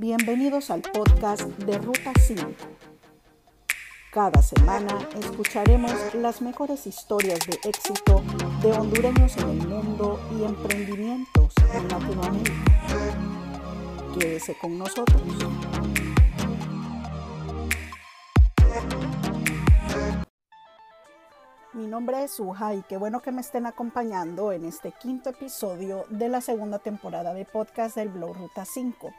Bienvenidos 0.00 0.70
al 0.70 0.80
podcast 0.80 1.42
de 1.42 1.76
Ruta 1.76 2.14
5. 2.18 2.42
Cada 4.10 4.40
semana 4.40 4.98
escucharemos 5.18 5.92
las 6.14 6.40
mejores 6.40 6.86
historias 6.86 7.40
de 7.40 7.68
éxito 7.68 8.22
de 8.62 8.72
hondureños 8.72 9.36
en 9.36 9.50
el 9.50 9.68
mundo 9.68 10.18
y 10.32 10.44
emprendimientos 10.44 11.52
en 11.74 11.86
Latinoamérica. 11.86 12.62
Quédese 14.18 14.56
con 14.56 14.78
nosotros. 14.78 15.20
Mi 21.74 21.86
nombre 21.86 22.24
es 22.24 22.30
Suja 22.30 22.72
y 22.74 22.82
qué 22.84 22.96
bueno 22.96 23.20
que 23.20 23.32
me 23.32 23.42
estén 23.42 23.66
acompañando 23.66 24.52
en 24.52 24.64
este 24.64 24.92
quinto 24.92 25.28
episodio 25.28 26.06
de 26.08 26.30
la 26.30 26.40
segunda 26.40 26.78
temporada 26.78 27.34
de 27.34 27.44
podcast 27.44 27.96
del 27.96 28.08
blog 28.08 28.34
Ruta 28.38 28.64
5. 28.64 29.12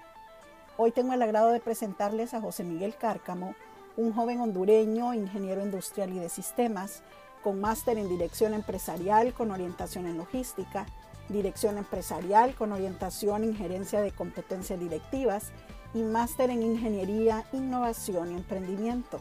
Hoy 0.77 0.91
tengo 0.91 1.13
el 1.13 1.21
agrado 1.21 1.49
de 1.49 1.59
presentarles 1.59 2.33
a 2.33 2.41
José 2.41 2.63
Miguel 2.63 2.95
Cárcamo, 2.95 3.55
un 3.97 4.13
joven 4.13 4.39
hondureño, 4.39 5.13
ingeniero 5.13 5.61
industrial 5.61 6.13
y 6.13 6.19
de 6.19 6.29
sistemas, 6.29 7.03
con 7.43 7.59
máster 7.59 7.97
en 7.97 8.07
dirección 8.07 8.53
empresarial 8.53 9.33
con 9.33 9.51
orientación 9.51 10.07
en 10.07 10.17
logística, 10.17 10.85
dirección 11.27 11.77
empresarial 11.77 12.55
con 12.55 12.71
orientación 12.71 13.43
en 13.43 13.55
gerencia 13.55 14.01
de 14.01 14.11
competencias 14.11 14.79
directivas 14.79 15.51
y 15.93 16.03
máster 16.03 16.49
en 16.49 16.63
ingeniería, 16.63 17.45
innovación 17.51 18.31
y 18.31 18.35
emprendimiento. 18.35 19.19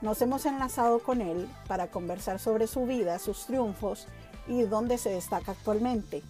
Nos 0.00 0.22
hemos 0.22 0.46
enlazado 0.46 1.00
con 1.00 1.20
él 1.20 1.48
para 1.66 1.88
conversar 1.88 2.38
sobre 2.38 2.68
su 2.68 2.86
vida, 2.86 3.18
sus 3.18 3.46
triunfos 3.46 4.06
y 4.46 4.62
dónde 4.62 4.96
se 4.96 5.10
destaca 5.10 5.52
actualmente. 5.52 6.22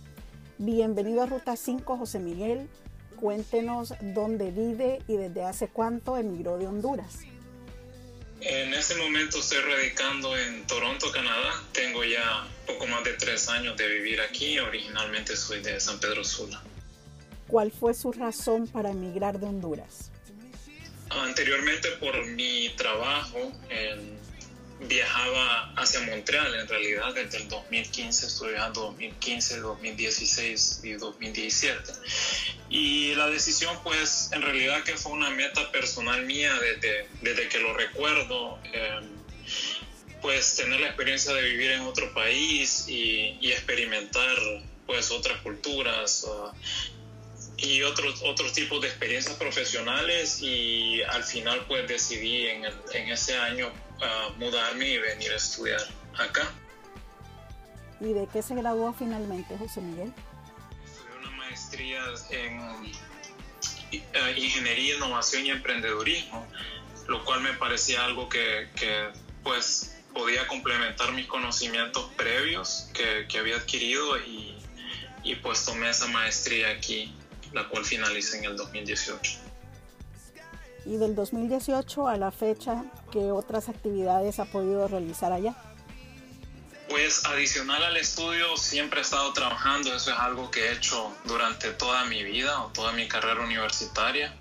Bienvenido 0.56 1.22
a 1.22 1.26
Ruta 1.26 1.54
5, 1.54 1.98
José 1.98 2.18
Miguel. 2.18 2.68
Cuéntenos 3.20 3.94
dónde 4.00 4.50
vive 4.50 5.00
y 5.08 5.16
desde 5.16 5.44
hace 5.44 5.68
cuánto 5.68 6.16
emigró 6.16 6.56
de 6.56 6.66
Honduras. 6.66 7.20
En 8.40 8.72
este 8.72 8.94
momento 8.94 9.38
estoy 9.38 9.58
radicando 9.58 10.36
en 10.36 10.64
Toronto, 10.68 11.10
Canadá. 11.10 11.64
Tengo 11.72 12.04
ya 12.04 12.46
poco 12.66 12.86
más 12.86 13.02
de 13.02 13.14
tres 13.14 13.48
años 13.48 13.76
de 13.76 13.88
vivir 13.88 14.20
aquí. 14.20 14.58
Originalmente 14.60 15.34
soy 15.36 15.60
de 15.60 15.80
San 15.80 15.98
Pedro 15.98 16.22
Sula. 16.22 16.62
¿Cuál 17.48 17.72
fue 17.72 17.94
su 17.94 18.12
razón 18.12 18.68
para 18.68 18.90
emigrar 18.90 19.40
de 19.40 19.46
Honduras? 19.46 20.12
Anteriormente 21.10 21.88
por 21.98 22.26
mi 22.26 22.68
trabajo 22.76 23.50
viajaba 24.80 25.72
hacia 25.76 26.00
Montreal 26.02 26.54
en 26.54 26.68
realidad 26.68 27.14
desde 27.14 27.38
el 27.38 27.48
2015, 27.48 28.26
estuve 28.26 28.52
viajando 28.52 28.82
2015, 28.82 29.60
2016 29.60 30.80
y 30.84 30.92
2017. 30.92 31.92
Y 32.70 33.14
la 33.14 33.28
decisión 33.28 33.76
pues 33.82 34.30
en 34.32 34.42
realidad 34.42 34.82
que 34.84 34.96
fue 34.96 35.12
una 35.12 35.30
meta 35.30 35.70
personal 35.72 36.24
mía 36.26 36.52
desde, 36.54 37.08
desde 37.22 37.48
que 37.48 37.58
lo 37.58 37.74
recuerdo. 37.74 38.58
Em, 38.72 39.18
pues 40.20 40.56
tener 40.56 40.80
la 40.80 40.88
experiencia 40.88 41.32
de 41.32 41.42
vivir 41.42 41.70
en 41.70 41.82
otro 41.82 42.12
país 42.12 42.86
y, 42.88 43.38
y 43.40 43.52
experimentar 43.52 44.36
pues 44.84 45.12
otras 45.12 45.40
culturas, 45.42 46.26
y 47.58 47.82
otros, 47.82 48.22
otros 48.24 48.52
tipos 48.52 48.80
de 48.80 48.88
experiencias 48.88 49.36
profesionales 49.36 50.40
y 50.40 51.02
al 51.02 51.24
final 51.24 51.64
pues 51.66 51.88
decidí 51.88 52.46
en, 52.46 52.64
en 52.64 53.08
ese 53.08 53.36
año 53.36 53.70
uh, 54.00 54.32
mudarme 54.38 54.88
y 54.88 54.98
venir 54.98 55.32
a 55.32 55.36
estudiar 55.36 55.80
acá. 56.18 56.50
¿Y 58.00 58.12
de 58.12 58.28
qué 58.32 58.42
se 58.42 58.54
graduó 58.54 58.92
finalmente 58.92 59.56
José 59.58 59.80
Miguel? 59.80 60.12
Estudié 60.84 61.18
una 61.18 61.30
maestría 61.32 62.02
en 62.30 62.60
uh, 62.60 64.38
Ingeniería, 64.38 64.96
Innovación 64.96 65.46
y 65.46 65.50
Emprendedurismo, 65.50 66.46
lo 67.08 67.24
cual 67.24 67.40
me 67.40 67.52
parecía 67.54 68.04
algo 68.04 68.28
que, 68.28 68.68
que 68.76 69.08
pues 69.42 69.96
podía 70.14 70.46
complementar 70.46 71.12
mis 71.12 71.26
conocimientos 71.26 72.10
previos 72.16 72.90
que, 72.94 73.26
que 73.28 73.38
había 73.38 73.56
adquirido 73.56 74.18
y, 74.18 74.56
y 75.24 75.34
pues 75.36 75.64
tomé 75.64 75.90
esa 75.90 76.06
maestría 76.08 76.70
aquí 76.70 77.14
la 77.52 77.68
cual 77.68 77.84
finaliza 77.84 78.38
en 78.38 78.44
el 78.44 78.56
2018. 78.56 79.38
Y 80.84 80.96
del 80.96 81.14
2018 81.14 82.08
a 82.08 82.16
la 82.16 82.30
fecha, 82.30 82.84
¿qué 83.12 83.30
otras 83.30 83.68
actividades 83.68 84.38
ha 84.38 84.46
podido 84.46 84.88
realizar 84.88 85.32
allá? 85.32 85.54
Pues 86.88 87.26
adicional 87.26 87.82
al 87.82 87.96
estudio 87.98 88.56
siempre 88.56 89.00
he 89.00 89.02
estado 89.02 89.32
trabajando, 89.34 89.94
eso 89.94 90.10
es 90.10 90.18
algo 90.18 90.50
que 90.50 90.66
he 90.66 90.72
hecho 90.72 91.12
durante 91.24 91.70
toda 91.72 92.04
mi 92.06 92.24
vida 92.24 92.62
o 92.62 92.68
toda 92.68 92.92
mi 92.92 93.06
carrera 93.06 93.42
universitaria. 93.42 94.34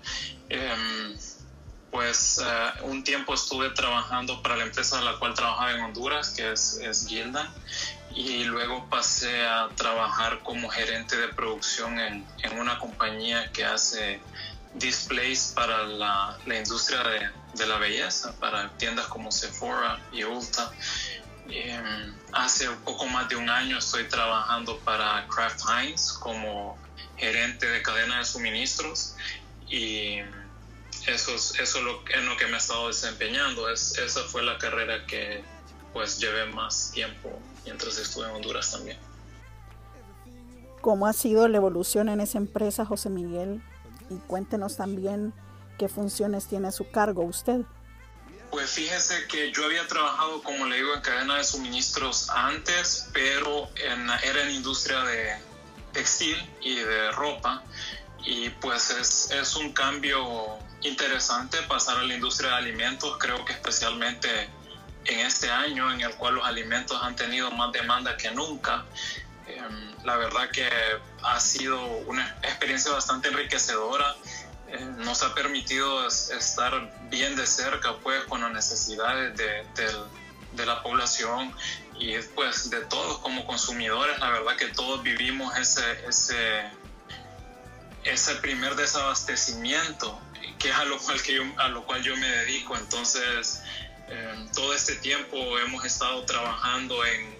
Em, 0.48 1.16
pues 1.90 2.40
eh, 2.42 2.82
un 2.84 3.04
tiempo 3.04 3.34
estuve 3.34 3.70
trabajando 3.70 4.42
para 4.42 4.56
la 4.56 4.64
empresa 4.64 4.98
a 4.98 5.02
la 5.02 5.18
cual 5.18 5.34
trabajaba 5.34 5.72
en 5.72 5.80
Honduras, 5.80 6.30
que 6.30 6.52
es, 6.52 6.80
es 6.82 7.06
Gilda, 7.06 7.52
y 8.14 8.44
luego 8.44 8.88
pasé 8.88 9.44
a 9.44 9.68
trabajar 9.74 10.40
como 10.42 10.68
gerente 10.68 11.16
de 11.16 11.28
producción 11.28 11.98
en, 11.98 12.26
en 12.42 12.58
una 12.58 12.78
compañía 12.78 13.52
que 13.52 13.64
hace 13.64 14.20
displays 14.74 15.52
para 15.54 15.84
la, 15.84 16.38
la 16.46 16.58
industria 16.58 17.02
de, 17.02 17.30
de, 17.54 17.66
la 17.66 17.78
belleza, 17.78 18.32
para 18.38 18.70
tiendas 18.76 19.06
como 19.06 19.30
Sephora 19.30 20.00
y 20.12 20.24
Ulta. 20.24 20.72
Em, 21.50 22.14
hace 22.32 22.68
un 22.68 22.78
poco 22.80 23.06
más 23.06 23.28
de 23.28 23.36
un 23.36 23.48
año 23.48 23.78
estoy 23.78 24.04
trabajando 24.04 24.78
para 24.80 25.26
Kraft 25.28 25.62
Heinz 25.68 26.12
como 26.12 26.76
gerente 27.16 27.66
de 27.66 27.82
cadena 27.82 28.18
de 28.18 28.24
suministros 28.26 29.16
y 29.66 30.18
eso 31.06 31.34
es, 31.34 31.58
eso 31.58 31.80
lo, 31.80 32.02
en 32.10 32.26
lo 32.26 32.36
que 32.36 32.46
me 32.46 32.52
he 32.52 32.56
estado 32.56 32.88
desempeñando. 32.88 33.68
Es, 33.70 33.96
esa 33.98 34.24
fue 34.24 34.42
la 34.42 34.58
carrera 34.58 35.06
que 35.06 35.42
pues 35.92 36.18
llevé 36.18 36.46
más 36.52 36.90
tiempo 36.92 37.30
mientras 37.64 37.98
estuve 37.98 38.26
en 38.28 38.36
Honduras 38.36 38.72
también. 38.72 38.98
¿Cómo 40.80 41.06
ha 41.06 41.12
sido 41.12 41.48
la 41.48 41.56
evolución 41.56 42.08
en 42.08 42.20
esa 42.20 42.38
empresa, 42.38 42.84
José 42.84 43.10
Miguel? 43.10 43.62
Y 44.10 44.16
cuéntenos 44.26 44.76
también 44.76 45.32
qué 45.78 45.88
funciones 45.88 46.46
tiene 46.46 46.68
a 46.68 46.72
su 46.72 46.90
cargo 46.90 47.22
usted. 47.22 47.60
Pues 48.50 48.70
fíjese 48.70 49.26
que 49.26 49.52
yo 49.52 49.66
había 49.66 49.86
trabajado, 49.86 50.42
como 50.42 50.66
le 50.66 50.76
digo, 50.76 50.94
en 50.94 51.02
cadena 51.02 51.36
de 51.36 51.44
suministros 51.44 52.30
antes, 52.30 53.08
pero 53.12 53.68
en, 53.76 54.08
era 54.22 54.42
en 54.42 54.52
industria 54.52 55.02
de 55.02 55.36
textil 55.92 56.36
y 56.62 56.76
de 56.76 57.12
ropa. 57.12 57.62
Y 58.24 58.48
pues 58.50 58.90
es, 58.90 59.30
es 59.30 59.54
un 59.56 59.72
cambio 59.72 60.58
interesante 60.82 61.58
pasar 61.68 61.98
a 61.98 62.04
la 62.04 62.14
industria 62.14 62.50
de 62.50 62.56
alimentos. 62.56 63.16
Creo 63.18 63.44
que 63.44 63.52
especialmente 63.52 64.48
en 65.04 65.20
este 65.20 65.50
año 65.50 65.92
en 65.92 66.00
el 66.00 66.14
cual 66.14 66.36
los 66.36 66.44
alimentos 66.44 66.98
han 67.02 67.16
tenido 67.16 67.50
más 67.50 67.72
demanda 67.72 68.16
que 68.16 68.30
nunca. 68.30 68.84
Em, 69.46 69.87
la 70.08 70.16
verdad 70.16 70.50
que 70.50 70.66
ha 71.22 71.38
sido 71.38 71.78
una 72.06 72.26
experiencia 72.42 72.90
bastante 72.92 73.28
enriquecedora. 73.28 74.16
Eh, 74.68 74.82
nos 74.96 75.22
ha 75.22 75.34
permitido 75.34 76.06
estar 76.06 76.72
bien 77.10 77.36
de 77.36 77.46
cerca 77.46 77.94
pues 77.98 78.24
con 78.24 78.40
las 78.40 78.50
necesidades 78.50 79.36
de, 79.36 79.66
de, 80.54 80.66
la 80.66 80.82
población 80.82 81.54
y 82.00 82.16
pues 82.34 82.70
de 82.70 82.80
todos 82.86 83.18
como 83.18 83.46
consumidores. 83.46 84.18
La 84.18 84.30
verdad 84.30 84.56
que 84.56 84.68
todos 84.68 85.02
vivimos 85.02 85.54
ese, 85.58 85.86
ese, 86.08 86.70
ese 88.04 88.34
primer 88.36 88.76
desabastecimiento 88.76 90.18
que 90.58 90.70
es 90.70 90.74
a 90.74 90.86
lo 90.86 90.98
cual, 90.98 91.22
que 91.22 91.34
yo, 91.34 91.42
a 91.58 91.68
lo 91.68 91.84
cual 91.84 92.02
yo 92.02 92.16
me 92.16 92.28
dedico. 92.28 92.76
Entonces, 92.76 93.62
Em, 94.10 94.48
todo 94.52 94.72
este 94.72 94.94
tiempo 94.96 95.36
hemos 95.58 95.84
estado 95.84 96.24
trabajando 96.24 97.04
en, 97.04 97.37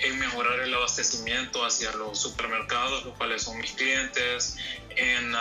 en, 0.00 0.18
mejorar 0.18 0.60
el 0.60 0.74
abastecimiento 0.74 1.64
hacia 1.64 1.92
los 1.92 2.18
supermercados, 2.18 3.04
los 3.04 3.16
cuales 3.16 3.42
son 3.42 3.58
mis 3.58 3.72
clientes, 3.72 4.56
en, 4.96 5.34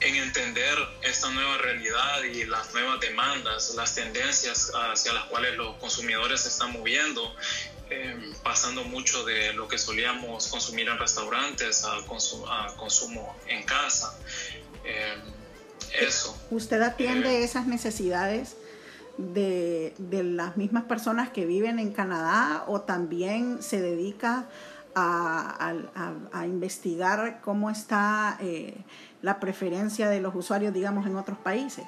en 0.00 0.16
entender 0.16 0.76
esta 1.02 1.30
nueva 1.30 1.58
realidad 1.58 2.22
y 2.24 2.44
las 2.44 2.72
nuevas 2.72 3.00
demandas, 3.00 3.74
las 3.74 3.94
tendencias 3.94 4.72
hacia 4.74 5.12
las 5.12 5.24
cuales 5.24 5.56
los 5.56 5.76
consumidores 5.76 6.42
se 6.42 6.48
están 6.48 6.72
moviendo, 6.72 7.34
em, 7.90 8.34
pasando 8.42 8.84
mucho 8.84 9.24
de 9.24 9.52
lo 9.54 9.68
que 9.68 9.78
solíamos 9.78 10.48
consumir 10.48 10.88
en 10.88 10.98
restaurantes 10.98 11.84
a, 11.84 11.96
a 11.96 12.76
consumo 12.76 13.36
en 13.46 13.62
casa. 13.64 14.18
Em, 14.84 15.36
eso. 15.92 16.36
¿Usted 16.50 16.82
atiende 16.82 17.40
eh, 17.40 17.44
esas 17.44 17.66
necesidades 17.66 18.56
de, 19.18 19.94
las 20.10 20.56
mismas 20.56 20.84
personas 20.84 21.30
que 21.30 21.46
viven 21.46 21.78
en 21.78 21.92
Canadá 21.92 22.64
o 22.66 22.82
también 22.82 23.62
se 23.62 23.80
dedica 23.80 24.46
a, 24.94 25.74
investigar 26.44 27.40
cómo 27.42 27.70
está 27.70 28.38
eh, 28.40 28.74
la 29.20 29.40
preferencia 29.40 30.08
de 30.08 30.20
los 30.20 30.34
usuarios, 30.34 30.72
digamos, 30.72 31.06
en 31.06 31.16
otros 31.16 31.38
países? 31.38 31.86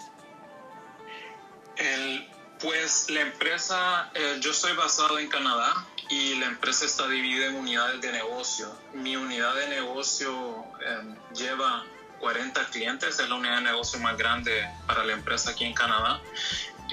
pues 2.61 3.09
la 3.11 3.21
empresa, 3.21 4.11
eh, 4.15 4.39
yo 4.41 4.51
estoy 4.51 4.75
basado 4.75 5.19
en 5.19 5.29
Canadá 5.29 5.73
y 6.09 6.37
la 6.37 6.47
empresa 6.47 6.85
está 6.85 7.07
dividida 7.09 7.47
en 7.47 7.57
unidades 7.57 8.01
de 8.01 8.13
negocio. 8.13 8.69
Mi 8.95 9.17
unidad 9.17 9.55
de 9.55 9.69
negocio 9.69 10.65
eh, 10.85 11.15
lleva 11.35 11.85
40 12.21 12.65
clientes, 12.67 13.21
es 13.21 13.29
la 13.29 13.35
unidad 13.37 13.57
de 13.57 13.63
negocio 13.63 13.99
más 14.01 14.17
grande 14.17 14.69
para 14.87 15.05
la 15.05 15.13
empresa 15.13 15.51
aquí 15.51 15.65
en 15.65 15.75
Canadá. 15.75 16.21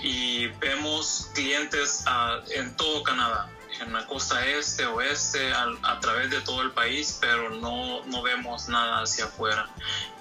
Y 0.01 0.47
vemos 0.59 1.29
clientes 1.33 2.03
ah, 2.05 2.41
en 2.51 2.75
todo 2.75 3.03
Canadá, 3.03 3.49
en 3.81 3.93
la 3.93 4.05
costa 4.07 4.45
este, 4.45 4.85
oeste, 4.85 5.51
a, 5.53 5.67
a 5.83 5.99
través 5.99 6.29
de 6.29 6.41
todo 6.41 6.61
el 6.61 6.71
país, 6.71 7.17
pero 7.21 7.49
no, 7.49 8.05
no 8.05 8.21
vemos 8.21 8.67
nada 8.69 9.01
hacia 9.01 9.25
afuera. 9.25 9.69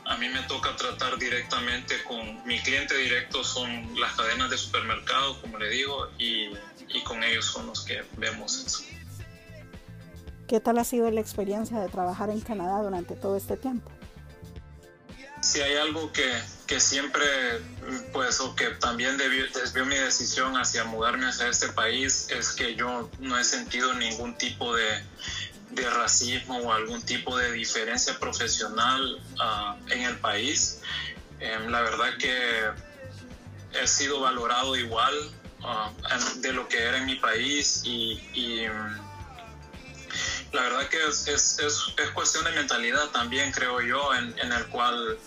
A 0.07 0.17
mí 0.17 0.29
me 0.29 0.43
toca 0.43 0.77
tratar 0.77 1.19
directamente 1.19 2.03
con 2.05 2.45
mi 2.47 2.59
cliente 2.61 2.97
directo, 2.97 3.43
son 3.43 3.99
las 3.99 4.13
cadenas 4.15 4.51
de 4.51 4.59
supermercados, 4.59 5.39
como 5.39 5.59
le 5.59 5.69
digo, 5.71 6.09
y, 6.19 6.51
y 6.89 7.03
con 7.05 7.23
ellos 7.25 7.47
son 7.47 7.67
los 7.67 7.85
que 7.85 8.05
vemos 8.17 8.65
eso. 8.65 8.85
¿Qué 10.47 10.61
tal 10.61 10.79
ha 10.79 10.85
sido 10.85 11.11
la 11.11 11.21
experiencia 11.21 11.81
de 11.81 11.89
trabajar 11.89 12.29
en 12.29 12.41
Canadá 12.41 12.83
durante 12.83 13.17
todo 13.17 13.37
este 13.37 13.57
tiempo? 13.57 13.91
Si 15.45 15.61
hay 15.61 15.77
algo 15.77 16.11
que, 16.11 16.41
que 16.67 16.81
siempre, 16.81 17.27
pues, 18.15 18.41
o 18.41 18.57
que 18.57 18.71
también 18.81 19.19
desvió 19.19 19.85
mi 19.85 19.95
decisión 19.95 20.57
hacia 20.57 20.85
mudarme 20.85 21.27
hacia 21.27 21.49
este 21.49 21.69
país, 21.69 22.29
es 22.31 22.53
que 22.53 22.75
yo 22.75 23.11
no 23.19 23.39
he 23.39 23.45
sentido 23.45 23.93
ningún 23.93 24.39
tipo 24.39 24.75
de, 24.75 25.05
de 25.73 25.91
racismo 25.91 26.57
o 26.57 26.73
algún 26.73 27.03
tipo 27.03 27.37
de 27.37 27.53
diferencia 27.53 28.19
profesional 28.19 29.21
uh, 29.35 29.93
en 29.93 30.03
el 30.05 30.17
país. 30.19 30.81
Eh, 31.41 31.59
la 31.69 31.83
verdad 31.83 32.17
que 32.19 32.71
he 33.79 33.87
sido 33.87 34.21
valorado 34.21 34.77
igual 34.77 35.15
uh, 35.61 36.41
de 36.41 36.53
lo 36.55 36.67
que 36.69 36.83
era 36.83 36.97
en 36.97 37.05
mi 37.05 37.17
país 37.17 37.83
y, 37.85 38.19
y 38.33 38.67
la 40.55 40.63
verdad 40.63 40.89
que 40.89 41.05
es, 41.09 41.27
es, 41.27 41.59
es, 41.59 41.95
es, 41.99 42.11
cuestión 42.11 42.45
de 42.45 42.53
mentalidad 42.53 43.09
también, 43.09 43.51
creo 43.51 43.81
yo, 43.81 44.15
en, 44.15 44.39
en 44.39 44.53
el 44.53 44.67
cual 44.69 45.19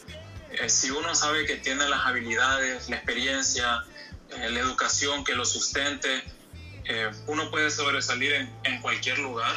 eh, 0.51 0.69
si 0.69 0.89
uno 0.89 1.13
sabe 1.13 1.45
que 1.45 1.57
tiene 1.57 1.87
las 1.89 2.05
habilidades, 2.05 2.89
la 2.89 2.95
experiencia, 2.95 3.83
eh, 4.29 4.49
la 4.49 4.59
educación 4.59 5.25
que 5.25 5.35
lo 5.35 5.45
sustente, 5.45 6.23
eh, 6.85 7.11
uno 7.27 7.51
puede 7.51 7.69
sobresalir 7.69 8.33
en, 8.33 8.55
en, 8.63 8.81
cualquier 8.81 9.19
lugar 9.19 9.53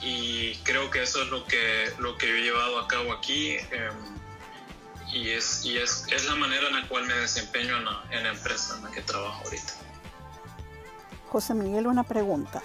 y 0.00 0.56
creo 0.64 0.90
que 0.90 1.04
eso 1.04 1.22
es 1.22 1.28
lo 1.28 1.46
que, 1.46 1.92
lo 1.98 2.18
que 2.18 2.28
yo 2.28 2.34
he 2.34 2.42
llevado 2.42 2.80
a 2.80 2.88
cabo 2.88 3.12
aquí 3.12 3.56
y, 5.12 5.30
es, 5.30 5.64
y 5.64 5.78
es, 5.78 6.06
es, 6.10 6.24
la 6.26 6.34
manera 6.34 6.66
en 6.66 6.74
la 6.74 6.88
cual 6.88 7.06
me 7.06 7.14
desempeño 7.14 7.76
en 7.76 7.84
la, 7.84 8.04
en 8.10 8.24
la 8.24 8.30
empresa 8.30 8.76
en 8.76 8.82
la 8.82 8.90
que 8.90 9.00
trabajo 9.02 9.44
ahorita. 9.44 9.74
José 11.28 11.54
Miguel, 11.54 11.86
una 11.86 12.02
pregunta 12.02 12.60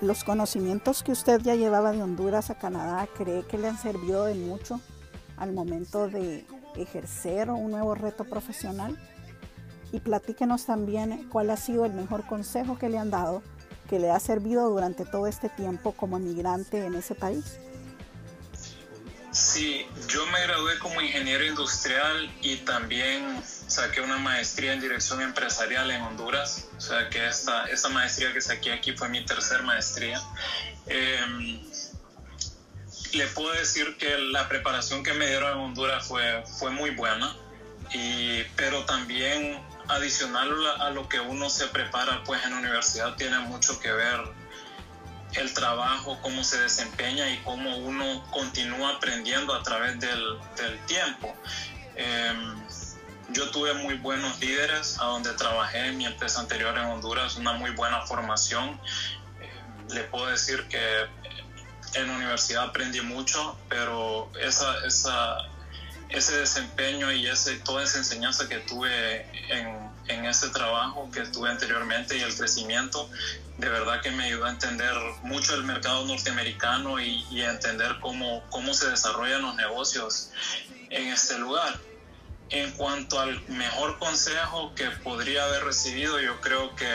los 0.00 0.24
conocimientos 0.24 1.02
que 1.02 1.12
usted 1.12 1.40
ya 1.40 1.54
llevaba 1.54 1.92
de 1.92 2.02
Honduras 2.02 2.50
a 2.50 2.58
Canadá, 2.58 3.08
¿cree 3.16 3.44
que 3.44 3.56
le 3.56 3.68
han 3.68 3.78
servido 3.78 4.24
de 4.24 4.34
mucho 4.34 4.80
al 5.36 5.52
momento 5.52 6.08
de 6.08 6.46
ejercer 6.76 7.50
un 7.50 7.70
nuevo 7.70 7.94
reto 7.94 8.24
profesional? 8.24 8.98
Y 9.92 10.00
platíquenos 10.00 10.66
también 10.66 11.28
cuál 11.30 11.50
ha 11.50 11.56
sido 11.56 11.86
el 11.86 11.94
mejor 11.94 12.26
consejo 12.26 12.76
que 12.76 12.90
le 12.90 12.98
han 12.98 13.10
dado, 13.10 13.42
que 13.88 13.98
le 13.98 14.10
ha 14.10 14.20
servido 14.20 14.68
durante 14.68 15.06
todo 15.06 15.26
este 15.26 15.48
tiempo 15.48 15.92
como 15.92 16.18
migrante 16.18 16.84
en 16.84 16.94
ese 16.94 17.14
país. 17.14 17.58
Sí, 19.36 19.86
yo 20.08 20.24
me 20.28 20.40
gradué 20.46 20.78
como 20.78 20.98
ingeniero 20.98 21.44
industrial 21.44 22.34
y 22.40 22.56
también 22.56 23.42
saqué 23.44 24.00
una 24.00 24.16
maestría 24.16 24.72
en 24.72 24.80
dirección 24.80 25.20
empresarial 25.20 25.90
en 25.90 26.00
Honduras. 26.00 26.68
O 26.78 26.80
sea 26.80 27.10
que 27.10 27.28
esta, 27.28 27.66
esta 27.66 27.90
maestría 27.90 28.32
que 28.32 28.40
saqué 28.40 28.72
aquí 28.72 28.92
fue 28.92 29.10
mi 29.10 29.26
tercer 29.26 29.62
maestría. 29.62 30.22
Eh, 30.86 31.60
le 33.12 33.26
puedo 33.26 33.52
decir 33.52 33.98
que 33.98 34.16
la 34.16 34.48
preparación 34.48 35.02
que 35.02 35.12
me 35.12 35.26
dieron 35.26 35.52
en 35.52 35.58
Honduras 35.58 36.06
fue, 36.06 36.42
fue 36.58 36.70
muy 36.70 36.92
buena, 36.92 37.36
y, 37.92 38.42
pero 38.56 38.86
también 38.86 39.62
adicional 39.88 40.50
a 40.80 40.88
lo 40.88 41.10
que 41.10 41.20
uno 41.20 41.50
se 41.50 41.66
prepara 41.66 42.24
pues 42.24 42.42
en 42.42 42.52
la 42.52 42.56
universidad 42.56 43.14
tiene 43.16 43.38
mucho 43.40 43.78
que 43.80 43.92
ver 43.92 44.18
el 45.36 45.52
trabajo, 45.52 46.18
cómo 46.22 46.42
se 46.42 46.58
desempeña 46.60 47.28
y 47.30 47.38
cómo 47.38 47.76
uno 47.78 48.24
continúa 48.30 48.96
aprendiendo 48.96 49.54
a 49.54 49.62
través 49.62 49.98
del, 50.00 50.38
tiempo. 50.86 51.34
Eh, 51.96 52.32
yo 53.30 53.50
tuve 53.50 53.74
muy 53.74 53.94
buenos 53.94 54.38
líderes 54.40 54.98
a 55.00 55.06
donde 55.06 55.32
trabajé 55.34 55.86
en 55.88 55.98
mi 55.98 56.06
empresa 56.06 56.40
anterior 56.40 56.76
en 56.78 56.84
Honduras, 56.84 57.36
una 57.36 57.52
muy 57.54 57.70
buena 57.70 58.02
formación. 58.02 58.80
Eh, 59.40 59.94
le 59.94 60.04
puedo 60.04 60.26
decir 60.26 60.66
que 60.68 61.06
en 61.94 62.08
la 62.08 62.14
universidad 62.14 62.64
aprendí 62.64 63.00
mucho, 63.00 63.58
pero 63.68 64.30
esa, 64.40 64.84
esa, 64.86 65.38
ese 66.08 66.38
desempeño 66.38 67.12
y 67.12 67.26
ese, 67.26 67.56
toda 67.56 67.84
esa 67.84 67.98
enseñanza 67.98 68.48
que 68.48 68.58
tuve 68.60 69.26
en, 69.50 69.90
en 70.08 70.24
ese 70.24 70.48
trabajo 70.50 71.10
que 71.12 71.22
tuve 71.26 71.50
anteriormente 71.50 72.16
y 72.16 72.22
el 72.22 72.34
crecimiento, 72.34 73.08
de 73.58 73.68
verdad 73.68 74.00
que 74.02 74.10
me 74.10 74.24
ayudó 74.24 74.44
a 74.44 74.50
entender 74.50 74.94
mucho 75.22 75.54
el 75.54 75.64
mercado 75.64 76.04
norteamericano 76.06 77.00
y, 77.00 77.24
y 77.30 77.42
a 77.42 77.50
entender 77.50 77.96
cómo, 78.00 78.44
cómo 78.50 78.74
se 78.74 78.88
desarrollan 78.90 79.42
los 79.42 79.56
negocios 79.56 80.30
en 80.90 81.08
este 81.08 81.38
lugar. 81.38 81.78
En 82.50 82.70
cuanto 82.72 83.18
al 83.18 83.42
mejor 83.48 83.98
consejo 83.98 84.72
que 84.76 84.88
podría 85.02 85.44
haber 85.44 85.64
recibido, 85.64 86.20
yo 86.20 86.40
creo 86.40 86.76
que 86.76 86.86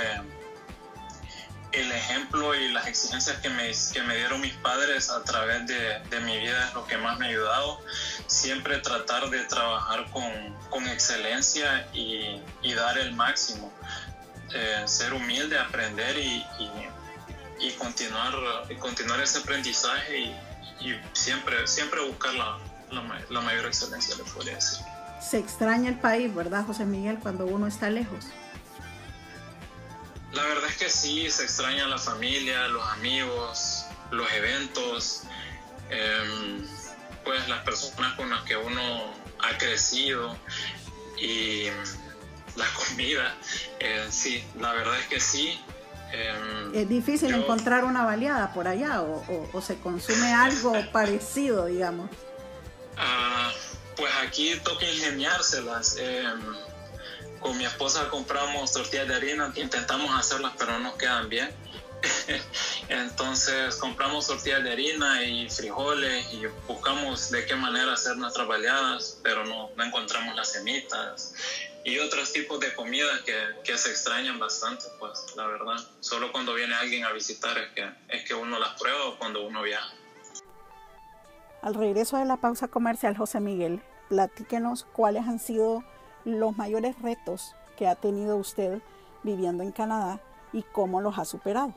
el 1.72 1.92
ejemplo 1.92 2.54
y 2.56 2.72
las 2.72 2.88
exigencias 2.88 3.38
que 3.38 3.50
me, 3.50 3.72
que 3.94 4.02
me 4.04 4.16
dieron 4.16 4.42
mis 4.42 4.54
padres 4.56 5.10
a 5.10 5.24
través 5.24 5.66
de, 5.68 6.00
de, 6.10 6.20
mi 6.22 6.38
vida 6.38 6.68
es 6.68 6.74
lo 6.74 6.86
que 6.86 6.98
más 6.98 7.18
me 7.18 7.28
ha 7.28 7.30
ayudado. 7.30 7.80
Siempre 8.28 8.78
tratar 8.80 9.30
de 9.30 9.46
trabajar 9.46 10.10
con, 10.12 10.24
con 10.70 10.88
excelencia 10.88 11.88
y, 11.94 12.42
y, 12.62 12.74
dar 12.74 12.98
el 12.98 13.14
máximo. 13.14 13.72
Eh, 14.54 14.84
ser 14.86 15.14
humilde, 15.14 15.58
aprender 15.58 16.18
y, 16.18 16.46
y, 16.60 17.68
y, 17.68 17.72
continuar, 17.74 18.34
continuar 18.80 19.22
ese 19.22 19.40
aprendizaje 19.40 20.20
y, 20.20 20.36
siempre, 21.14 21.68
siempre 21.68 22.02
buscar 22.06 22.34
la, 22.34 22.58
la, 22.92 23.22
la 23.30 23.42
mayor 23.42 23.66
excelencia, 23.68 24.16
le 24.18 24.24
podría 24.24 24.56
decir. 24.56 24.80
Se 25.22 25.38
extraña 25.38 25.90
el 25.90 26.00
país, 26.00 26.34
¿verdad, 26.34 26.66
José 26.66 26.86
Miguel, 26.86 27.20
cuando 27.20 27.46
uno 27.46 27.68
está 27.68 27.90
lejos? 27.90 28.26
La 30.34 30.44
verdad 30.44 30.70
es 30.70 30.78
que 30.78 30.90
sí, 30.90 31.30
se 31.30 31.44
extraña 31.44 31.88
la 31.88 31.98
familia, 31.98 32.68
los 32.70 32.88
amigos, 32.90 33.86
los 34.12 34.32
eventos, 34.32 35.24
eh, 35.90 36.62
pues 37.24 37.48
las 37.50 37.64
personas 37.64 38.14
con 38.14 38.30
las 38.30 38.44
que 38.44 38.56
uno 38.56 39.14
ha 39.40 39.58
crecido 39.58 40.38
y 41.20 41.66
la 42.56 42.66
comida. 42.74 43.36
Eh, 43.80 44.08
sí, 44.10 44.44
la 44.60 44.74
verdad 44.74 45.00
es 45.00 45.08
que 45.08 45.20
sí. 45.20 45.60
Eh, 46.14 46.72
es 46.76 46.90
difícil 46.90 47.30
yo, 47.30 47.38
encontrar 47.38 47.84
una 47.84 48.04
baleada 48.04 48.54
por 48.54 48.68
allá 48.68 49.02
o, 49.02 49.24
o, 49.28 49.50
o 49.54 49.62
se 49.62 49.78
consume 49.80 50.34
algo 50.34 50.74
parecido, 50.92 51.66
digamos. 51.66 52.10
Uh, 52.98 53.52
pues 53.96 54.12
aquí 54.22 54.56
toca 54.64 54.86
ingeniárselas. 54.86 55.98
Con 57.42 57.58
mi 57.58 57.66
esposa 57.66 58.08
compramos 58.10 58.72
tortillas 58.72 59.08
de 59.08 59.16
harina, 59.16 59.52
intentamos 59.56 60.12
hacerlas, 60.18 60.54
pero 60.58 60.80
no 60.80 60.96
quedan 60.98 61.28
bien. 61.28 61.50
Entonces 62.90 63.76
compramos 63.76 64.28
tortillas 64.28 64.64
de 64.64 64.72
harina 64.72 65.24
y 65.24 65.50
frijoles 65.50 66.34
y 66.34 66.46
buscamos 66.68 67.30
de 67.32 67.46
qué 67.46 67.56
manera 67.56 67.94
hacer 67.94 68.18
nuestras 68.18 68.48
baleadas, 68.48 69.20
pero 69.24 69.46
no, 69.46 69.70
no 69.76 69.84
encontramos 69.84 70.36
las 70.36 70.52
semitas 70.52 71.34
y 71.84 71.98
otros 72.00 72.32
tipos 72.32 72.60
de 72.60 72.74
comidas 72.76 73.22
que, 73.22 73.36
que, 73.64 73.78
se 73.78 73.90
extrañan 73.90 74.38
bastante, 74.38 74.86
pues 75.00 75.34
la 75.36 75.48
verdad. 75.48 75.78
Solo 76.00 76.32
cuando 76.32 76.54
viene 76.54 76.76
alguien 76.76 77.06
a 77.06 77.12
visitar 77.12 77.58
es 77.58 77.70
que, 77.74 77.90
es 78.10 78.28
que 78.28 78.34
uno 78.34 78.60
las 78.60 78.80
prueba 78.80 79.08
o 79.08 79.18
cuando 79.18 79.46
uno 79.46 79.64
viaja. 79.64 79.92
Al 81.62 81.74
regreso 81.74 82.18
de 82.18 82.26
la 82.26 82.38
pausa 82.38 82.68
comercial, 82.68 83.18
José 83.18 83.40
Miguel, 83.40 83.82
platíquenos 84.10 84.86
cuáles 84.94 85.24
han 85.28 85.40
sido 85.40 85.84
los 86.26 86.58
mayores 86.58 87.00
retos 87.02 87.56
que 87.78 87.88
ha 87.88 87.96
tenido 87.96 88.38
usted 88.38 88.82
viviendo 89.24 89.64
en 89.64 89.72
Canadá 89.72 90.20
y 90.54 90.64
cómo 90.64 91.02
los 91.02 91.18
ha 91.18 91.26
superado. 91.26 91.74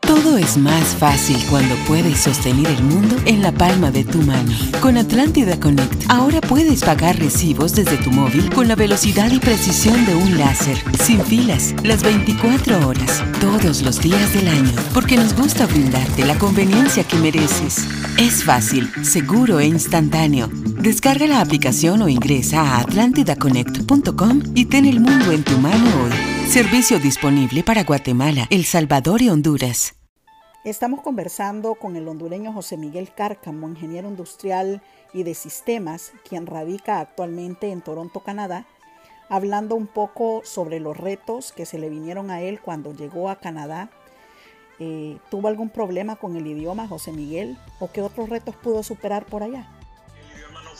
Todo 0.00 0.36
es 0.36 0.58
más 0.58 0.96
fácil 0.96 1.38
cuando 1.48 1.74
puedes 1.86 2.18
sostener 2.20 2.66
el 2.66 2.82
mundo 2.82 3.16
en 3.24 3.40
la 3.40 3.52
palma 3.52 3.90
de 3.92 4.04
tu 4.04 4.18
mano. 4.18 4.52
Con 4.80 4.98
Atlántida 4.98 5.58
Connect, 5.58 6.10
ahora 6.10 6.40
puedes 6.40 6.82
pagar 6.82 7.16
recibos 7.18 7.74
desde 7.74 7.96
tu 7.98 8.10
móvil 8.10 8.52
con 8.52 8.66
la 8.66 8.74
velocidad 8.74 9.30
y 9.30 9.38
precisión 9.38 10.04
de 10.04 10.16
un 10.16 10.38
láser, 10.38 10.76
sin 11.00 11.20
filas, 11.20 11.72
las 11.84 12.02
24 12.02 12.86
horas, 12.86 13.22
todos 13.40 13.82
los 13.82 14.00
días 14.00 14.34
del 14.34 14.48
año, 14.48 14.72
porque 14.92 15.16
nos 15.16 15.34
gusta 15.34 15.66
brindarte 15.66 16.26
la 16.26 16.36
conveniencia 16.36 17.04
que 17.04 17.16
mereces. 17.16 17.86
Es 18.18 18.44
fácil, 18.44 18.90
seguro 19.04 19.60
e 19.60 19.66
instantáneo. 19.66 20.50
Descarga 20.82 21.28
la 21.28 21.40
aplicación 21.40 22.02
o 22.02 22.08
ingresa 22.08 22.60
a 22.60 22.80
atlantidaconnect.com 22.80 24.42
y 24.56 24.64
ten 24.64 24.84
el 24.84 24.98
mundo 24.98 25.30
en 25.30 25.44
tu 25.44 25.56
mano 25.58 25.84
hoy. 26.02 26.10
Servicio 26.48 26.98
disponible 26.98 27.62
para 27.62 27.84
Guatemala, 27.84 28.48
El 28.50 28.64
Salvador 28.64 29.22
y 29.22 29.28
Honduras. 29.28 29.94
Estamos 30.64 31.02
conversando 31.02 31.76
con 31.76 31.94
el 31.94 32.08
hondureño 32.08 32.52
José 32.52 32.76
Miguel 32.76 33.14
Cárcamo, 33.14 33.68
ingeniero 33.68 34.08
industrial 34.08 34.82
y 35.14 35.22
de 35.22 35.34
sistemas, 35.34 36.14
quien 36.28 36.46
radica 36.46 36.98
actualmente 36.98 37.70
en 37.70 37.80
Toronto, 37.80 38.18
Canadá, 38.18 38.66
hablando 39.28 39.76
un 39.76 39.86
poco 39.86 40.42
sobre 40.44 40.80
los 40.80 40.96
retos 40.96 41.52
que 41.52 41.64
se 41.64 41.78
le 41.78 41.90
vinieron 41.90 42.32
a 42.32 42.40
él 42.40 42.60
cuando 42.60 42.92
llegó 42.92 43.30
a 43.30 43.36
Canadá. 43.36 43.88
Eh, 44.80 45.18
¿Tuvo 45.30 45.46
algún 45.46 45.70
problema 45.70 46.16
con 46.16 46.34
el 46.34 46.44
idioma, 46.44 46.88
José 46.88 47.12
Miguel? 47.12 47.56
¿O 47.78 47.92
qué 47.92 48.02
otros 48.02 48.28
retos 48.28 48.56
pudo 48.56 48.82
superar 48.82 49.26
por 49.26 49.44
allá? 49.44 49.68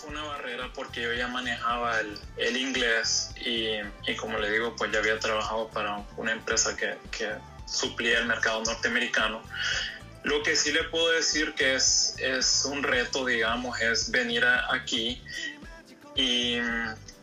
El 0.02 0.09
fue 0.09 0.11
una 0.11 0.25
barrera 0.25 0.71
porque 0.75 1.02
yo 1.02 1.12
ya 1.12 1.28
manejaba 1.28 2.00
el, 2.37 2.56
inglés 2.56 3.30
y, 3.44 3.78
como 4.16 4.38
le 4.38 4.50
digo, 4.50 4.75
pues 4.76 4.90
ya 4.90 4.99
había 4.99 5.18
trabajado 5.18 5.68
para 5.68 6.04
una 6.16 6.32
empresa 6.32 6.76
que, 6.76 6.97
que 7.11 7.30
suplía 7.66 8.18
el 8.18 8.26
mercado 8.26 8.62
norteamericano. 8.64 9.42
Lo 10.25 10.42
que 10.42 10.56
sí 10.56 10.73
le 10.73 10.85
puedo 10.85 11.11
decir 11.11 11.54
que 11.54 11.75
es, 11.75 12.16
es 12.18 12.64
un 12.64 12.82
reto, 12.82 13.26
digamos, 13.26 13.80
es 13.80 14.11
venir 14.11 14.44
aquí 14.44 15.23
y 16.14 16.59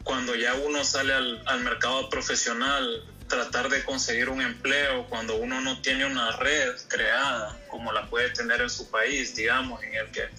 cuando 0.03 0.35
ya 0.35 0.55
uno 0.55 0.83
sale 0.83 1.13
al, 1.13 1.41
al, 1.45 1.59
mercado 1.61 2.09
profesional, 2.09 3.03
tratar 3.27 3.69
de 3.69 3.83
conseguir 3.83 4.29
un 4.29 4.41
empleo 4.41 5.05
cuando 5.07 5.35
uno 5.35 5.61
no 5.61 5.81
tiene 5.81 6.05
una 6.05 6.35
red 6.37 6.75
creada 6.87 7.57
como 7.67 7.91
la 7.91 8.07
puede 8.07 8.29
tener 8.31 8.61
en 8.61 8.69
su 8.69 8.89
país, 8.89 9.35
digamos, 9.35 9.83
en 9.83 9.93
el 9.93 10.11
que 10.11 10.29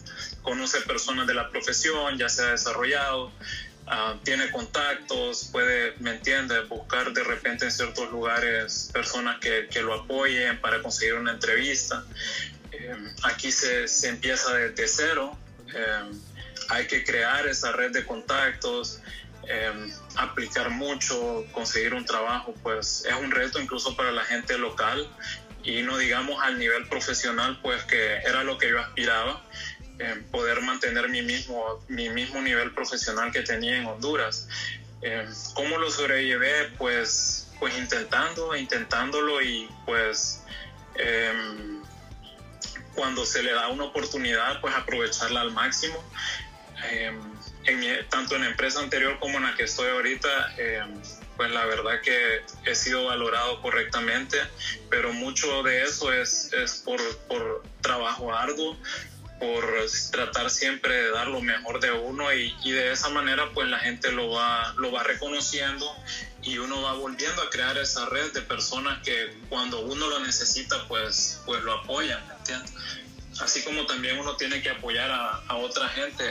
conoce 0.43 0.81
personas 0.83 1.27
de 1.27 1.35
la 1.35 1.51
profesión, 1.51 2.17
ya 2.19 2.29
se 2.29 2.43
ha 2.43 2.53
desarrollado, 2.53 3.27
uh, 3.27 4.19
tiene 4.23 4.51
contactos, 4.51 5.49
puede, 5.53 5.95
¿me 5.99 6.13
entiendes?, 6.13 6.69
buscar 6.69 7.13
de 7.13 7.25
repente 7.25 7.67
en 7.67 7.73
ciertos 7.73 8.11
lugares 8.11 8.91
personas 8.93 9.39
que, 9.41 9.69
que 9.71 9.83
lo 9.83 9.95
apoyen 9.95 10.61
para 10.61 10.83
conseguir 10.83 11.15
una 11.15 11.33
entrevista. 11.33 12.05
Eh, 12.73 12.97
aquí 13.25 13.51
se, 13.53 13.89
se, 13.89 14.09
empieza 14.09 14.55
desde 14.55 14.89
cero, 14.89 15.37
eh, 15.75 16.11
hay 16.69 16.87
que 16.87 17.05
crear 17.05 17.47
esa 17.47 17.73
red 17.73 17.91
de 17.91 18.07
contactos, 18.07 19.01
eh, 19.49 19.93
aplicar 20.17 20.71
mucho, 20.71 21.45
conseguir 21.53 21.95
un 21.95 22.05
trabajo, 22.05 22.55
pues 22.63 23.05
es 23.07 23.15
un 23.15 23.31
reto 23.31 23.61
incluso 23.61 23.97
para 23.97 24.13
la 24.13 24.23
gente 24.25 24.57
local 24.59 25.09
y 25.65 25.83
no 25.83 25.99
digamos 25.99 26.43
al 26.43 26.59
nivel 26.59 26.89
profesional, 26.89 27.59
pues 27.61 27.83
que 27.85 28.17
era 28.19 28.45
lo 28.45 28.59
que 28.59 28.71
yo 28.71 28.81
aspiraba, 28.81 29.43
eh, 30.03 30.23
poder 30.31 30.63
mantener 30.63 31.11
mi 31.11 31.21
mismo, 31.21 31.85
mi 31.89 32.09
mismo 32.09 32.41
nivel 32.41 32.73
profesional 32.73 33.31
que 33.31 33.43
tenía 33.43 33.77
en 33.77 33.85
Honduras. 33.85 34.49
Eh, 35.03 35.29
¿Cómo 35.53 35.77
lo 35.77 35.91
sobrellevé? 35.91 36.71
Pues, 36.79 37.51
pues 37.59 37.77
intentando, 37.77 38.57
intentándolo 38.57 39.43
y 39.43 39.69
pues 39.85 40.43
em, 40.95 41.83
cuando 42.95 43.27
se 43.27 43.43
le 43.43 43.53
da 43.53 43.69
una 43.69 43.85
oportunidad, 43.85 44.63
pues 44.63 44.75
aprovecharla 44.75 45.43
al 45.43 45.53
máximo. 45.53 46.03
Em, 46.91 47.21
tanto 48.09 48.37
en 48.37 48.43
la 48.43 48.49
empresa 48.49 48.81
anterior 48.81 49.19
como 49.21 49.37
en 49.37 49.45
la 49.45 49.55
que 49.55 49.65
estoy 49.65 49.91
ahorita, 49.91 50.55
eh, 50.57 50.83
pues 51.37 51.51
la 51.51 51.67
verdad 51.67 52.01
que 52.01 52.43
he 52.65 52.75
sido 52.75 53.05
valorado 53.05 53.61
correctamente, 53.61 54.39
pero 54.89 55.13
mucho 55.13 55.63
de 55.63 55.83
eso 55.83 56.11
es, 56.11 56.53
es 56.55 56.77
por, 56.77 57.01
por 57.29 57.63
trabajo 57.83 58.35
arduo, 58.35 58.77
por 59.41 59.65
tratar 60.13 60.51
siempre 60.51 60.95
de 60.95 61.11
dar 61.11 61.27
lo 61.29 61.41
mejor 61.41 61.81
de 61.81 61.91
uno 61.91 62.33
y, 62.33 62.55
y, 62.63 62.73
de 62.73 62.93
esa 62.93 63.09
manera 63.09 63.51
pues 63.55 63.69
la 63.69 63.79
gente 63.79 64.13
lo 64.13 64.31
va, 64.31 64.75
lo 64.77 64.93
va 64.93 65.03
reconociendo 65.03 65.91
y 66.43 66.59
uno 66.59 66.83
va 66.83 66.93
volviendo 66.93 67.41
a 67.43 67.49
crear 67.49 67.77
esa 67.79 68.05
red 68.07 68.33
de 68.33 68.43
personas 68.43 69.03
que 69.03 69.35
cuando 69.49 69.81
uno 69.81 70.09
lo 70.09 70.21
necesita 70.21 70.77
pues, 70.87 71.41
pues 71.47 71.63
lo 71.63 71.73
apoyan, 71.73 72.21
¿entiendes? 72.39 72.73
Así 73.41 73.63
como 73.63 73.87
también 73.87 74.19
uno 74.19 74.37
tiene 74.37 74.61
que 74.61 74.69
apoyar 74.69 75.11
a, 75.11 75.37
a 75.49 75.57
otra 75.57 75.89
gente 75.89 76.25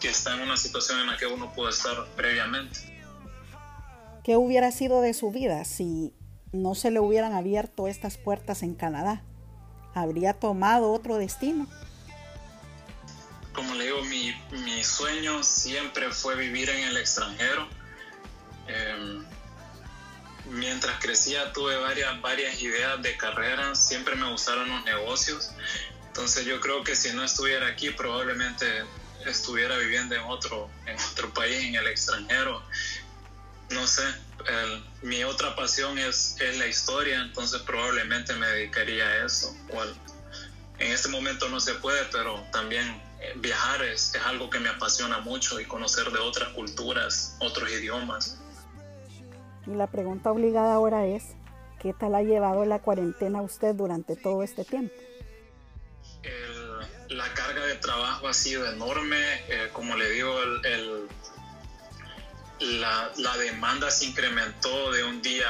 que 0.00 0.08
está 0.08 0.34
en 0.34 0.40
una 0.40 0.56
situación 0.56 0.98
en 1.00 1.06
la 1.06 1.16
que 1.16 1.26
uno 1.26 1.52
pudo 1.54 1.68
estar 1.68 2.04
previamente. 2.16 2.80
¿Qué 4.24 4.36
hubiera 4.36 4.72
sido 4.72 5.02
de 5.02 5.14
su 5.14 5.30
vida 5.30 5.64
si 5.64 6.12
no 6.52 6.74
se 6.74 6.90
le 6.90 6.98
hubieran 6.98 7.32
abierto 7.32 7.86
estas 7.86 8.18
puertas 8.18 8.64
en 8.64 8.74
Canadá? 8.74 9.22
¿Habría 9.94 10.34
tomado 10.34 10.92
otro 10.92 11.16
destino? 11.16 11.68
Como 13.60 13.74
le 13.74 13.84
digo, 13.84 14.02
mi, 14.04 14.32
mi 14.52 14.82
sueño 14.82 15.42
siempre 15.42 16.10
fue 16.10 16.34
vivir 16.34 16.70
en 16.70 16.82
el 16.82 16.96
extranjero. 16.96 17.68
Eh, 18.66 19.20
mientras 20.46 20.98
crecía 20.98 21.52
tuve 21.52 21.76
varias, 21.76 22.18
varias 22.22 22.58
ideas 22.62 23.02
de 23.02 23.18
carrera, 23.18 23.74
siempre 23.74 24.14
me 24.14 24.30
gustaron 24.30 24.66
los 24.66 24.82
negocios. 24.86 25.50
Entonces 26.06 26.46
yo 26.46 26.58
creo 26.58 26.82
que 26.84 26.96
si 26.96 27.12
no 27.12 27.22
estuviera 27.22 27.66
aquí 27.66 27.90
probablemente 27.90 28.64
estuviera 29.26 29.76
viviendo 29.76 30.14
en 30.14 30.22
otro, 30.22 30.70
en 30.86 30.98
otro 31.12 31.28
país, 31.34 31.62
en 31.62 31.74
el 31.74 31.86
extranjero. 31.86 32.62
No 33.68 33.86
sé, 33.86 34.04
mi 35.02 35.22
otra 35.22 35.54
pasión 35.54 35.98
es, 35.98 36.36
es, 36.40 36.56
la 36.56 36.66
historia, 36.66 37.20
entonces 37.20 37.60
probablemente 37.60 38.32
me 38.36 38.46
dedicaría 38.46 39.06
a 39.06 39.26
eso. 39.26 39.54
En 40.78 40.92
este 40.92 41.08
momento 41.08 41.50
no 41.50 41.60
se 41.60 41.74
puede, 41.74 42.06
pero 42.06 42.42
también 42.52 43.09
viajar 43.36 43.82
es, 43.82 44.14
es 44.14 44.22
algo 44.22 44.50
que 44.50 44.60
me 44.60 44.68
apasiona 44.68 45.18
mucho 45.20 45.60
y 45.60 45.64
conocer 45.64 46.10
de 46.10 46.18
otras 46.18 46.50
culturas, 46.50 47.36
otros 47.40 47.70
idiomas. 47.70 48.40
Y 49.66 49.70
la 49.70 49.86
pregunta 49.86 50.30
obligada 50.30 50.74
ahora 50.74 51.06
es, 51.06 51.34
¿qué 51.80 51.92
tal 51.92 52.14
ha 52.14 52.22
llevado 52.22 52.64
la 52.64 52.80
cuarentena 52.80 53.42
usted 53.42 53.74
durante 53.74 54.16
todo 54.16 54.42
este 54.42 54.64
tiempo? 54.64 54.94
la 57.08 57.32
carga 57.34 57.64
de 57.66 57.74
trabajo 57.76 58.28
ha 58.28 58.32
sido 58.32 58.70
enorme, 58.70 59.16
eh, 59.48 59.68
como 59.72 59.96
le 59.96 60.10
digo, 60.10 60.42
el, 60.42 61.08
la, 62.80 63.10
la, 63.16 63.36
demanda 63.36 63.90
se 63.90 64.06
incrementó 64.06 64.92
de 64.92 65.02
un 65.04 65.20
día 65.20 65.48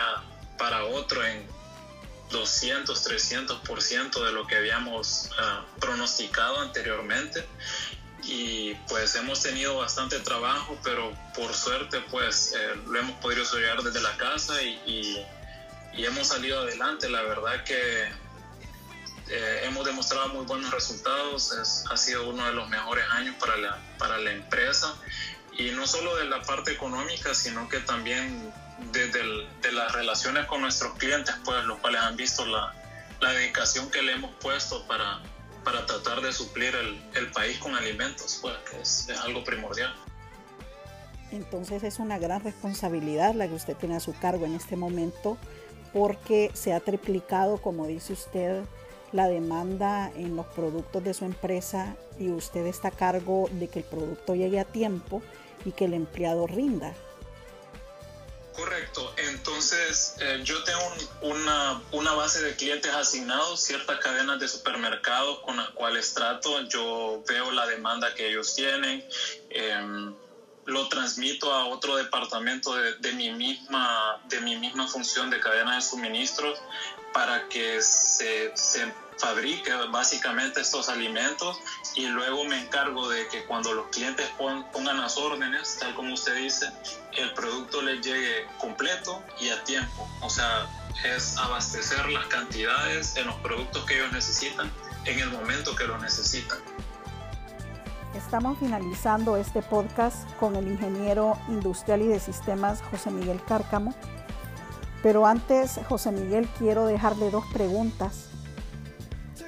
para 0.59 0.85
otro 0.87 1.25
en 1.25 1.47
200, 2.31 3.07
300% 3.07 4.25
de 4.25 4.33
lo 4.33 4.47
que 4.47 4.57
habíamos 4.57 5.31
uh, 5.33 5.81
pronosticado 5.81 6.61
anteriormente. 6.61 7.45
Pues 9.01 9.15
hemos 9.15 9.41
tenido 9.41 9.79
bastante 9.79 10.21
trabajo, 10.21 10.79
pero 10.85 11.11
por 11.35 11.55
suerte 11.55 12.05
pues 12.11 12.53
eh, 12.55 12.75
lo 12.87 12.99
hemos 12.99 13.19
podido 13.21 13.43
llegar 13.57 13.83
desde 13.83 14.03
la 14.03 14.15
casa 14.19 14.63
y, 14.63 14.79
y, 14.85 15.27
y 15.95 16.05
hemos 16.05 16.29
salido 16.29 16.61
adelante. 16.61 17.09
La 17.09 17.23
verdad 17.23 17.65
que 17.65 18.03
eh, 19.29 19.61
hemos 19.65 19.87
demostrado 19.87 20.29
muy 20.29 20.45
buenos 20.45 20.71
resultados, 20.71 21.87
ha 21.91 21.97
sido 21.97 22.29
uno 22.29 22.45
de 22.45 22.53
los 22.53 22.69
mejores 22.69 23.07
años 23.13 23.37
para 23.41 23.57
la, 23.57 23.79
para 23.97 24.19
la 24.19 24.33
empresa 24.33 24.95
y 25.57 25.71
no 25.71 25.87
solo 25.87 26.17
de 26.17 26.27
la 26.27 26.43
parte 26.43 26.73
económica, 26.73 27.33
sino 27.33 27.71
que 27.71 27.79
también 27.79 28.53
desde 28.93 29.23
de 29.63 29.73
las 29.73 29.93
relaciones 29.93 30.45
con 30.45 30.61
nuestros 30.61 30.99
clientes, 30.99 31.35
pues 31.47 31.65
los 31.65 31.79
cuales 31.79 32.03
han 32.03 32.17
visto 32.17 32.45
la, 32.45 32.75
la 33.19 33.33
dedicación 33.33 33.91
que 33.91 34.03
le 34.03 34.13
hemos 34.13 34.35
puesto 34.43 34.87
para, 34.87 35.23
para 35.65 35.87
tratar 35.87 36.21
de 36.21 36.33
suplir 36.33 36.75
el, 36.75 37.03
el 37.15 37.31
país 37.33 37.59
con 37.59 37.75
alimentos, 37.75 38.39
pues 38.41 38.55
que 38.71 38.81
es, 38.81 39.09
es 39.09 39.19
algo 39.21 39.45
primordial. 39.45 39.95
Entonces 41.33 41.83
es 41.85 41.99
una 41.99 42.19
gran 42.19 42.43
responsabilidad 42.43 43.35
la 43.35 43.47
que 43.47 43.55
usted 43.55 43.77
tiene 43.77 43.97
a 43.97 44.01
su 44.01 44.13
cargo 44.19 44.47
en 44.47 44.55
este 44.55 44.77
momento 44.77 45.39
porque 45.93 46.51
se 46.55 46.73
ha 46.73 46.81
triplicado, 46.81 47.59
como 47.59 47.87
dice 47.87 48.13
usted, 48.13 48.63
la 49.13 49.29
demanda 49.29 50.11
en 50.17 50.37
los 50.37 50.47
productos 50.47 51.03
de 51.03 51.15
su 51.15 51.25
empresa 51.25 51.97
y 52.19 52.31
usted 52.31 52.67
está 52.67 52.89
a 52.89 52.93
cargo 52.93 53.49
de 53.53 53.69
que 53.69 53.81
el 53.81 53.85
producto 53.85 54.35
llegue 54.35 54.61
a 54.61 54.65
tiempo 54.65 55.23
y 55.65 55.73
que 55.73 55.87
el 55.87 55.95
empleado 55.95 56.47
rinda. 56.47 56.95
Correcto, 58.61 59.15
entonces 59.17 60.17
eh, 60.21 60.43
yo 60.45 60.63
tengo 60.65 60.83
una, 61.23 61.83
una, 61.93 62.13
base 62.13 62.43
de 62.43 62.55
clientes 62.57 62.93
asignados, 62.93 63.63
ciertas 63.63 63.99
cadenas 64.01 64.39
de 64.39 64.49
supermercados 64.49 65.41
con 65.41 65.57
las 65.57 65.71
cuales 65.71 66.13
trato, 66.13 66.61
yo 66.69 67.23
veo 67.27 67.53
la 67.53 67.67
demanda 67.67 68.13
que 68.13 68.29
ellos 68.29 68.55
tienen, 68.55 69.03
eh, 69.49 70.13
lo 70.67 70.89
transmito 70.91 71.51
a 71.55 71.69
otro 71.69 71.97
departamento 71.97 72.75
de, 72.75 72.97
de, 72.97 73.13
mi 73.15 73.31
misma, 73.31 74.21
de 74.25 74.43
mi 74.43 74.57
misma 74.57 74.87
función 74.89 75.31
de 75.31 75.41
cadena 75.41 75.77
de 75.77 75.81
suministros 75.81 76.59
para 77.15 77.49
que 77.49 77.81
se, 77.81 78.53
se 78.55 78.93
fabrique 79.17 79.73
básicamente 79.91 80.61
estos 80.61 80.89
alimentos 80.89 81.59
y 81.95 82.07
luego 82.07 82.45
me 82.45 82.59
encargo 82.59 83.09
de 83.09 83.27
que 83.29 83.45
cuando 83.45 83.73
los 83.73 83.87
clientes 83.89 84.29
pongan 84.37 84.99
las 84.99 85.17
órdenes, 85.17 85.77
tal 85.79 85.95
como 85.95 86.15
usted 86.15 86.37
dice, 86.37 86.71
el 87.17 87.33
producto 87.35 87.83
les 87.83 88.05
llegue 88.05 88.47
completo 88.59 89.23
y 89.41 89.51
a 89.51 89.63
tiempo. 89.65 90.09
O 90.23 90.31
sea, 90.31 90.67
es 91.05 91.37
abastecer 91.39 92.09
las 92.11 92.27
cantidades 92.27 93.17
en 93.17 93.27
los 93.27 93.37
productos 93.37 93.85
que 93.85 93.97
ellos 93.97 94.13
necesitan 94.13 94.71
en 95.05 95.19
el 95.19 95.31
momento 95.31 95.75
que 95.75 95.85
lo 95.87 95.99
necesitan. 95.99 96.59
Estamos 98.15 98.59
finalizando 98.59 99.37
este 99.37 99.63
podcast 99.63 100.29
con 100.39 100.57
el 100.57 100.67
ingeniero 100.67 101.39
industrial 101.49 102.03
y 102.03 102.09
de 102.09 102.21
sistemas 102.21 102.83
José 102.91 103.11
Miguel 103.11 103.41
Cárcamo. 103.47 103.95
Pero 105.03 105.27
antes, 105.27 105.81
José 105.89 106.13
Miguel, 106.13 106.49
quiero 106.59 106.85
dejarle 106.85 107.31
dos 107.31 107.45
preguntas 107.55 108.27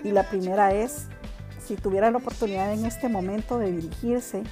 Y 0.03 0.11
la 0.11 0.29
primera 0.29 0.73
es, 0.73 1.09
si 1.65 1.77
tuviera 1.77 2.11
la 2.11 2.19
oportunidad 2.19 2.73
en 2.73 2.87
este 2.87 3.09
momento 3.09 3.59
de 3.59 3.71
dirigirse 3.73 4.43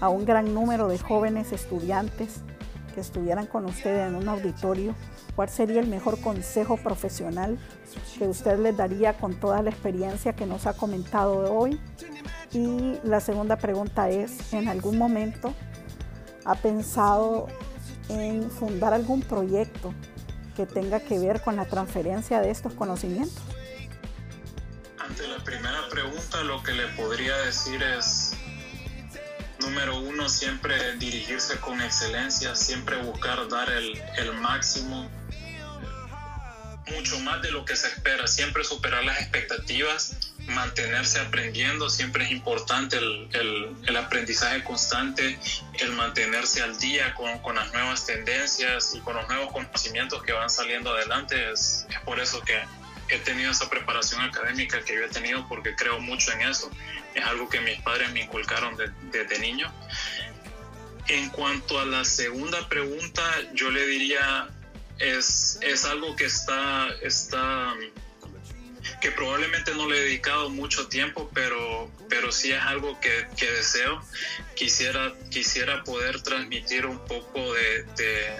a 0.00 0.08
un 0.08 0.24
gran 0.24 0.54
número 0.54 0.88
de 0.88 0.98
jóvenes 0.98 1.52
estudiantes 1.52 2.40
que 2.94 3.00
estuvieran 3.00 3.46
con 3.46 3.66
usted 3.66 4.06
en 4.06 4.14
un 4.14 4.28
auditorio, 4.28 4.94
¿cuál 5.34 5.48
sería 5.48 5.80
el 5.80 5.86
mejor 5.86 6.20
consejo 6.20 6.76
profesional 6.78 7.58
que 8.18 8.26
usted 8.26 8.58
les 8.58 8.76
daría 8.76 9.16
con 9.18 9.34
toda 9.34 9.62
la 9.62 9.70
experiencia 9.70 10.34
que 10.34 10.46
nos 10.46 10.66
ha 10.66 10.72
comentado 10.74 11.52
hoy? 11.54 11.78
Y 12.52 12.98
la 13.04 13.20
segunda 13.20 13.56
pregunta 13.56 14.08
es, 14.08 14.52
¿en 14.52 14.68
algún 14.68 14.96
momento 14.96 15.52
ha 16.44 16.54
pensado 16.54 17.48
en 18.08 18.50
fundar 18.50 18.94
algún 18.94 19.20
proyecto 19.20 19.92
que 20.56 20.64
tenga 20.64 21.00
que 21.00 21.18
ver 21.18 21.42
con 21.42 21.56
la 21.56 21.66
transferencia 21.66 22.40
de 22.40 22.50
estos 22.50 22.72
conocimientos? 22.72 23.42
Ante 24.98 25.28
la 25.28 25.38
primera 25.44 25.88
pregunta, 25.90 26.42
lo 26.44 26.62
que 26.62 26.72
le 26.72 26.86
podría 26.96 27.36
decir 27.38 27.82
es, 27.82 28.25
número 29.66 29.98
uno, 29.98 30.28
siempre 30.28 30.96
dirigirse 30.96 31.58
con 31.58 31.80
excelencia, 31.80 32.54
siempre 32.54 32.96
buscar 32.98 33.48
dar 33.48 33.68
el, 33.70 34.00
el 34.16 34.32
máximo, 34.34 35.10
mucho 36.86 37.18
más 37.20 37.42
de 37.42 37.50
lo 37.50 37.64
que 37.64 37.74
se 37.74 37.88
espera, 37.88 38.28
siempre 38.28 38.62
superar 38.62 39.04
las 39.04 39.20
expectativas, 39.20 40.16
mantenerse 40.46 41.18
aprendiendo, 41.18 41.90
siempre 41.90 42.24
es 42.24 42.30
importante 42.30 42.96
el, 42.96 43.28
el, 43.32 43.76
el 43.86 43.96
aprendizaje 43.96 44.62
constante, 44.62 45.36
el 45.80 45.90
mantenerse 45.92 46.62
al 46.62 46.78
día 46.78 47.12
con, 47.14 47.40
con, 47.40 47.56
las 47.56 47.72
nuevas 47.72 48.06
tendencias 48.06 48.94
y 48.94 49.00
con 49.00 49.16
los 49.16 49.26
nuevos 49.28 49.52
conocimientos 49.52 50.22
que 50.22 50.32
van 50.32 50.48
saliendo 50.48 50.92
adelante. 50.92 51.50
Es, 51.50 51.86
es 51.90 52.00
por 52.00 52.20
eso 52.20 52.40
que 52.42 52.62
he 53.08 53.18
tenido 53.18 53.50
esa 53.50 53.68
preparación 53.68 54.20
académica 54.20 54.80
que 54.82 54.94
yo 54.94 55.04
he 55.04 55.08
tenido 55.08 55.46
porque 55.48 55.74
creo 55.74 55.98
mucho 56.00 56.30
en 56.32 56.42
eso. 56.42 56.70
Es 57.16 57.24
algo 57.24 57.48
que 57.48 57.60
mis 57.60 57.80
padres 57.80 58.12
me 58.12 58.20
inculcaron 58.20 58.76
de, 58.76 58.90
desde 59.10 59.38
niño. 59.38 59.72
En 61.08 61.30
cuanto 61.30 61.80
a 61.80 61.86
la 61.86 62.04
segunda 62.04 62.68
pregunta, 62.68 63.22
yo 63.54 63.70
le 63.70 63.86
diría, 63.86 64.50
es, 64.98 65.58
es 65.62 65.86
algo 65.86 66.14
que 66.14 66.26
está, 66.26 66.88
está, 67.00 67.74
que 69.00 69.12
probablemente 69.12 69.74
no 69.74 69.88
le 69.88 69.96
he 69.96 70.00
dedicado 70.02 70.50
mucho 70.50 70.88
tiempo, 70.88 71.30
pero, 71.32 71.90
pero 72.10 72.30
sí 72.32 72.52
es 72.52 72.60
algo 72.60 73.00
que, 73.00 73.28
que 73.34 73.50
deseo. 73.50 74.02
Quisiera, 74.54 75.14
quisiera 75.30 75.84
poder 75.84 76.20
transmitir 76.20 76.84
un 76.84 76.98
poco 77.06 77.54
de, 77.54 77.84
de, 77.96 78.36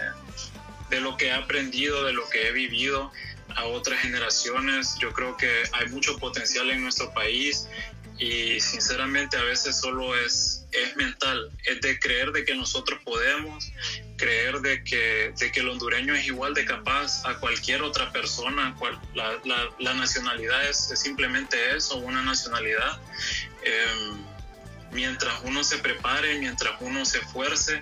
de 0.90 1.00
lo 1.00 1.16
que 1.16 1.28
he 1.28 1.32
aprendido, 1.32 2.04
de 2.04 2.12
lo 2.12 2.28
que 2.28 2.48
he 2.48 2.52
vivido 2.52 3.10
a 3.54 3.64
otras 3.64 4.00
generaciones. 4.00 4.96
Yo 4.98 5.12
creo 5.14 5.36
que 5.38 5.62
hay 5.72 5.88
mucho 5.88 6.18
potencial 6.18 6.70
en 6.70 6.82
nuestro 6.82 7.14
país 7.14 7.68
y 8.18 8.60
sinceramente 8.60 9.36
a 9.36 9.42
veces 9.42 9.78
solo 9.78 10.16
es, 10.16 10.66
es 10.72 10.96
mental, 10.96 11.50
es 11.64 11.80
de 11.82 11.98
creer 11.98 12.32
de 12.32 12.44
que 12.44 12.54
nosotros 12.54 12.98
podemos, 13.04 13.70
creer 14.16 14.60
de 14.60 14.82
que, 14.84 15.34
de 15.38 15.52
que 15.52 15.60
el 15.60 15.68
hondureño 15.68 16.14
es 16.14 16.26
igual 16.26 16.54
de 16.54 16.64
capaz 16.64 17.26
a 17.26 17.38
cualquier 17.38 17.82
otra 17.82 18.10
persona, 18.12 18.74
cual, 18.78 18.98
la, 19.14 19.32
la, 19.44 19.68
la, 19.78 19.94
nacionalidad 19.94 20.66
es, 20.68 20.90
es, 20.90 21.00
simplemente 21.00 21.76
eso, 21.76 21.98
una 21.98 22.22
nacionalidad. 22.22 22.98
Eh, 23.62 24.12
mientras 24.92 25.34
uno 25.44 25.62
se 25.62 25.76
prepare, 25.78 26.38
mientras 26.38 26.74
uno 26.80 27.04
se 27.04 27.18
esfuerce, 27.18 27.76